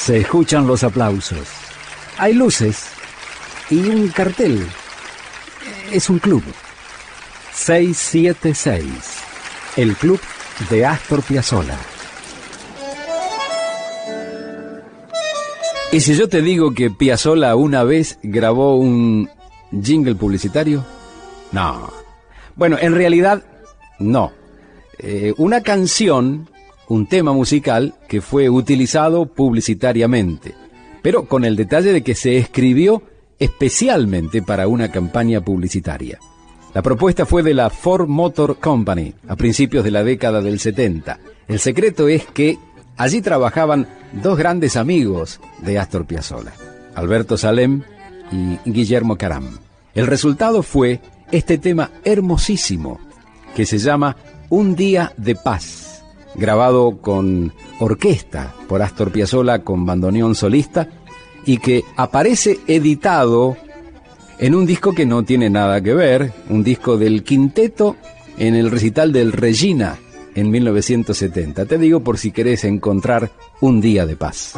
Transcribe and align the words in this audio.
Se 0.00 0.16
escuchan 0.16 0.66
los 0.66 0.82
aplausos. 0.82 1.46
Hay 2.16 2.32
luces 2.32 2.86
y 3.68 3.80
un 3.80 4.08
cartel. 4.08 4.66
Es 5.92 6.08
un 6.08 6.18
club. 6.18 6.42
676. 7.52 8.86
El 9.76 9.94
club 9.96 10.18
de 10.70 10.86
Astor 10.86 11.22
Piazzolla. 11.22 11.76
¿Y 15.92 16.00
si 16.00 16.14
yo 16.14 16.30
te 16.30 16.40
digo 16.40 16.72
que 16.72 16.90
Piazzolla 16.90 17.54
una 17.54 17.84
vez 17.84 18.18
grabó 18.22 18.76
un 18.76 19.28
jingle 19.70 20.14
publicitario? 20.14 20.82
No. 21.52 21.92
Bueno, 22.56 22.78
en 22.80 22.94
realidad, 22.94 23.42
no. 23.98 24.32
Eh, 24.98 25.34
una 25.36 25.62
canción, 25.62 26.48
un 26.90 27.06
tema 27.06 27.32
musical 27.32 27.94
que 28.08 28.20
fue 28.20 28.50
utilizado 28.50 29.26
publicitariamente, 29.26 30.54
pero 31.02 31.26
con 31.26 31.44
el 31.44 31.54
detalle 31.54 31.92
de 31.92 32.02
que 32.02 32.16
se 32.16 32.36
escribió 32.36 33.04
especialmente 33.38 34.42
para 34.42 34.66
una 34.66 34.90
campaña 34.90 35.40
publicitaria. 35.40 36.18
La 36.74 36.82
propuesta 36.82 37.26
fue 37.26 37.44
de 37.44 37.54
la 37.54 37.70
Ford 37.70 38.08
Motor 38.08 38.58
Company 38.58 39.14
a 39.28 39.36
principios 39.36 39.84
de 39.84 39.92
la 39.92 40.02
década 40.02 40.42
del 40.42 40.58
70. 40.58 41.20
El 41.46 41.60
secreto 41.60 42.08
es 42.08 42.26
que 42.26 42.58
allí 42.96 43.22
trabajaban 43.22 43.86
dos 44.12 44.36
grandes 44.36 44.76
amigos 44.76 45.40
de 45.62 45.78
Astor 45.78 46.06
Piazzolla, 46.06 46.54
Alberto 46.96 47.36
Salem 47.36 47.82
y 48.32 48.58
Guillermo 48.68 49.16
Caram. 49.16 49.58
El 49.94 50.08
resultado 50.08 50.64
fue 50.64 51.00
este 51.30 51.56
tema 51.56 51.92
hermosísimo 52.02 52.98
que 53.54 53.64
se 53.64 53.78
llama 53.78 54.16
Un 54.48 54.74
día 54.74 55.12
de 55.16 55.36
paz, 55.36 55.89
grabado 56.34 56.98
con 57.00 57.52
orquesta 57.78 58.54
por 58.68 58.82
Astor 58.82 59.10
Piazzolla 59.10 59.60
con 59.60 59.84
bandoneón 59.84 60.34
solista 60.34 60.88
y 61.44 61.58
que 61.58 61.84
aparece 61.96 62.58
editado 62.66 63.56
en 64.38 64.54
un 64.54 64.66
disco 64.66 64.94
que 64.94 65.06
no 65.06 65.22
tiene 65.22 65.50
nada 65.50 65.80
que 65.80 65.94
ver, 65.94 66.32
un 66.48 66.62
disco 66.64 66.96
del 66.96 67.22
quinteto 67.22 67.96
en 68.38 68.54
el 68.54 68.70
recital 68.70 69.12
del 69.12 69.32
Regina 69.32 69.98
en 70.34 70.50
1970. 70.50 71.66
Te 71.66 71.78
digo 71.78 72.00
por 72.00 72.18
si 72.18 72.30
querés 72.30 72.64
encontrar 72.64 73.30
un 73.60 73.80
día 73.80 74.06
de 74.06 74.16
paz. 74.16 74.54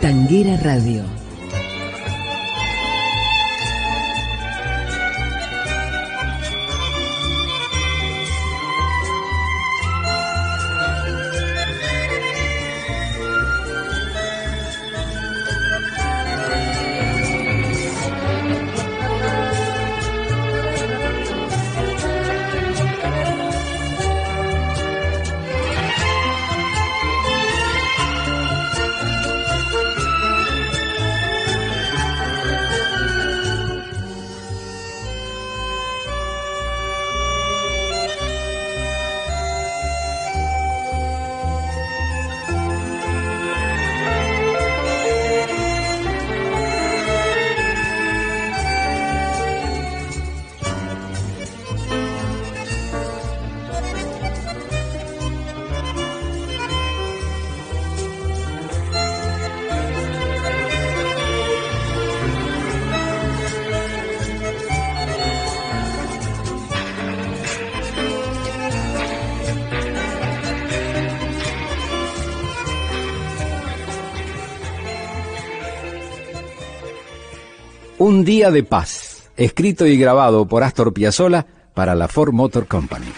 Tanguera 0.00 0.56
Radio 0.62 1.23
Un 78.04 78.22
día 78.22 78.50
de 78.50 78.62
paz, 78.62 79.30
escrito 79.34 79.86
y 79.86 79.96
grabado 79.96 80.46
por 80.46 80.62
Astor 80.62 80.92
Piazzolla 80.92 81.46
para 81.72 81.94
la 81.94 82.06
Ford 82.06 82.34
Motor 82.34 82.66
Company. 82.66 83.10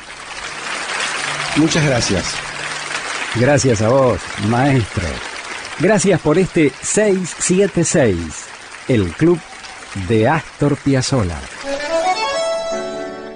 Muchas 1.56 1.85
gracias. 1.85 2.33
Gracias 3.35 3.83
a 3.83 3.88
vos, 3.88 4.21
maestro. 4.49 5.09
Gracias 5.81 6.21
por 6.21 6.38
este 6.38 6.71
676, 6.83 8.17
el 8.87 9.09
club 9.15 9.41
de 10.09 10.29
Astor 10.29 10.77
Piazzolla. 10.77 11.41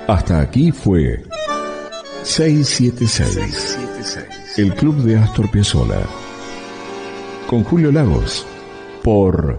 Hasta 0.06 0.38
aquí 0.38 0.70
fue 0.70 1.24
676, 2.22 3.76
el 4.56 4.72
club 4.76 4.98
de 4.98 5.16
Astor 5.18 5.50
Piazzolla. 5.50 5.98
Con 7.48 7.64
Julio 7.64 7.90
Lagos, 7.90 8.46
por 9.02 9.58